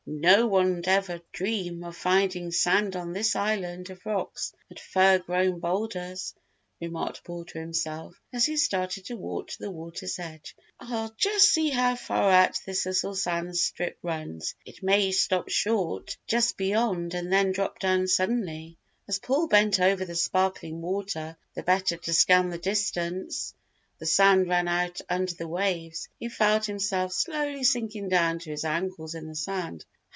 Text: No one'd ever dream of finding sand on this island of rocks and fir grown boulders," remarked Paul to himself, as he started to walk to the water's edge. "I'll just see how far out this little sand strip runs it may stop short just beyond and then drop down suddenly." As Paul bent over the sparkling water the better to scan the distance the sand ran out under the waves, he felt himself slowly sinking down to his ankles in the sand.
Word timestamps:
No 0.07 0.45
one'd 0.47 0.87
ever 0.87 1.21
dream 1.31 1.83
of 1.83 1.95
finding 1.95 2.51
sand 2.51 2.95
on 2.95 3.13
this 3.13 3.35
island 3.35 3.89
of 3.91 4.03
rocks 4.05 4.51
and 4.69 4.77
fir 4.79 5.19
grown 5.19 5.59
boulders," 5.59 6.33
remarked 6.81 7.23
Paul 7.23 7.45
to 7.45 7.59
himself, 7.59 8.19
as 8.33 8.45
he 8.47 8.57
started 8.57 9.05
to 9.05 9.15
walk 9.15 9.49
to 9.49 9.59
the 9.59 9.69
water's 9.71 10.17
edge. 10.19 10.55
"I'll 10.79 11.13
just 11.17 11.53
see 11.53 11.69
how 11.69 11.95
far 11.95 12.29
out 12.31 12.59
this 12.65 12.85
little 12.87 13.15
sand 13.15 13.55
strip 13.55 13.99
runs 14.03 14.53
it 14.65 14.81
may 14.83 15.11
stop 15.11 15.49
short 15.49 16.17
just 16.27 16.57
beyond 16.57 17.13
and 17.13 17.31
then 17.31 17.51
drop 17.51 17.79
down 17.79 18.07
suddenly." 18.07 18.77
As 19.07 19.19
Paul 19.19 19.47
bent 19.47 19.79
over 19.79 20.03
the 20.03 20.15
sparkling 20.15 20.81
water 20.81 21.37
the 21.53 21.63
better 21.63 21.95
to 21.95 22.11
scan 22.13 22.49
the 22.49 22.57
distance 22.57 23.53
the 23.99 24.05
sand 24.07 24.49
ran 24.49 24.67
out 24.67 24.99
under 25.09 25.33
the 25.35 25.47
waves, 25.47 26.09
he 26.19 26.27
felt 26.27 26.65
himself 26.65 27.13
slowly 27.13 27.63
sinking 27.63 28.09
down 28.09 28.39
to 28.39 28.49
his 28.51 28.65
ankles 28.65 29.13
in 29.15 29.27
the 29.27 29.35
sand. 29.35 29.85